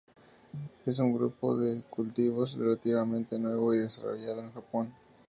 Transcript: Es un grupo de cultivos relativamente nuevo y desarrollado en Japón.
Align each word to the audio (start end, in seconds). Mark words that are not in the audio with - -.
Es 0.87 0.97
un 0.97 1.13
grupo 1.13 1.55
de 1.55 1.83
cultivos 1.83 2.55
relativamente 2.55 3.37
nuevo 3.37 3.71
y 3.71 3.77
desarrollado 3.77 4.39
en 4.39 4.51
Japón. 4.51 4.91